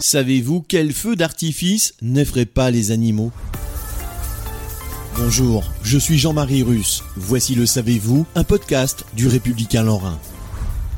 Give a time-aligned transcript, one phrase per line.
[0.00, 3.32] Savez-vous quel feu d'artifice n'effraie pas les animaux?
[5.16, 7.02] Bonjour, je suis Jean-Marie Russe.
[7.16, 10.20] Voici le Savez-vous, un podcast du Républicain Lorrain.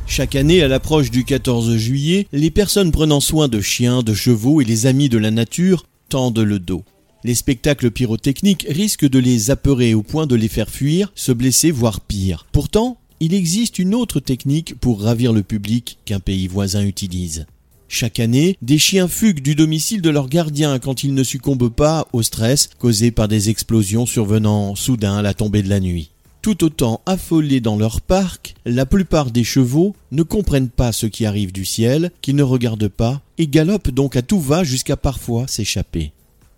[0.07, 4.61] Chaque année, à l'approche du 14 juillet, les personnes prenant soin de chiens, de chevaux
[4.61, 6.85] et les amis de la nature tendent le dos.
[7.25, 11.71] Les spectacles pyrotechniques risquent de les apeurer au point de les faire fuir, se blesser,
[11.71, 12.47] voire pire.
[12.53, 17.47] Pourtant, il existe une autre technique pour ravir le public qu'un pays voisin utilise.
[17.93, 22.07] Chaque année, des chiens fuguent du domicile de leur gardien quand ils ne succombent pas
[22.13, 26.13] au stress causé par des explosions survenant soudain à la tombée de la nuit.
[26.41, 31.27] Tout autant affolés dans leur parc, la plupart des chevaux ne comprennent pas ce qui
[31.27, 35.49] arrive du ciel, qu'ils ne regardent pas, et galopent donc à tout va jusqu'à parfois
[35.49, 36.13] s'échapper.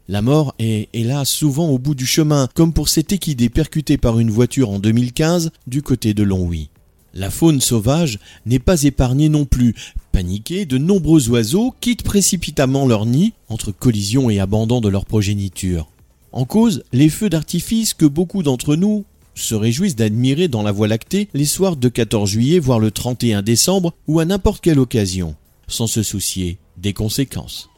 [0.09, 4.19] La mort est hélas souvent au bout du chemin, comme pour cet équidé percuté par
[4.19, 6.69] une voiture en 2015 du côté de Longwy.
[7.15, 9.75] La faune sauvage n'est pas épargnée non plus.
[10.13, 15.89] Paniqués, de nombreux oiseaux quittent précipitamment leur nid entre collision et abandon de leur progéniture.
[16.33, 20.89] En cause, les feux d'artifice que beaucoup d'entre nous se réjouissent d'admirer dans la Voie
[20.89, 25.35] lactée les soirs de 14 juillet, voire le 31 décembre, ou à n'importe quelle occasion,
[25.69, 27.69] sans se soucier des conséquences.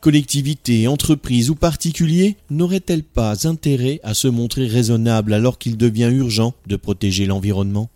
[0.00, 6.54] Collectivités, entreprises ou particuliers n'auraient-elles pas intérêt à se montrer raisonnables alors qu'il devient urgent
[6.66, 7.90] de protéger l'environnement?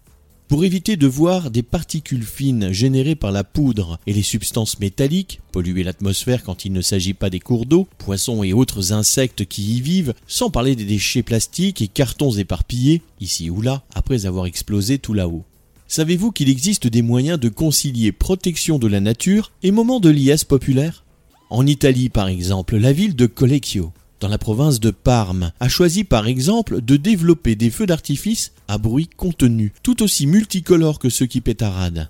[0.55, 5.41] Pour éviter de voir des particules fines générées par la poudre et les substances métalliques
[5.51, 9.79] polluer l'atmosphère quand il ne s'agit pas des cours d'eau, poissons et autres insectes qui
[9.79, 14.47] y vivent, sans parler des déchets plastiques et cartons éparpillés, ici ou là, après avoir
[14.47, 15.43] explosé tout là-haut.
[15.89, 20.45] Savez-vous qu'il existe des moyens de concilier protection de la nature et moments de liesse
[20.45, 21.03] populaire?
[21.51, 23.93] En Italie par exemple, la ville de Collecchio
[24.25, 28.79] dans la province de Parme, a choisi par exemple de développer des feux d'artifice à
[28.79, 32.09] bruit contenu, tout aussi multicolores que ceux qui pétaradent.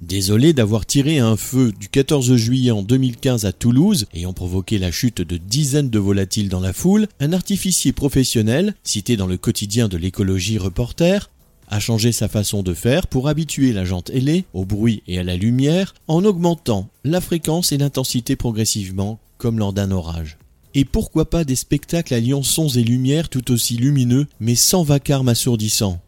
[0.00, 4.90] Désolé d'avoir tiré un feu du 14 juillet en 2015 à Toulouse, ayant provoqué la
[4.90, 9.88] chute de dizaines de volatiles dans la foule, un artificier professionnel, cité dans le quotidien
[9.88, 11.28] de l'écologie reporter,
[11.68, 15.24] a changé sa façon de faire pour habituer la jante ailée au bruit et à
[15.24, 20.38] la lumière en augmentant la fréquence et l'intensité progressivement comme lors d'un orage.
[20.74, 25.28] Et pourquoi pas des spectacles alliant sons et lumières tout aussi lumineux, mais sans vacarme
[25.28, 26.00] assourdissant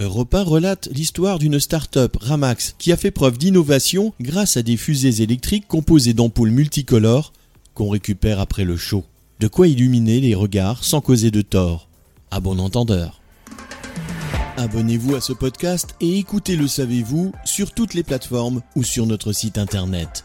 [0.00, 5.22] Europe relate l'histoire d'une start-up, Ramax, qui a fait preuve d'innovation grâce à des fusées
[5.22, 7.34] électriques composées d'ampoules multicolores
[7.74, 9.04] qu'on récupère après le show.
[9.40, 11.88] De quoi illuminer les regards sans causer de tort.
[12.30, 13.20] À bon entendeur.
[14.56, 19.32] Abonnez-vous à ce podcast et écoutez Le Savez-vous sur toutes les plateformes ou sur notre
[19.32, 20.24] site internet.